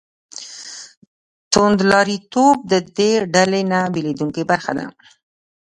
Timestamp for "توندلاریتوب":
1.51-2.57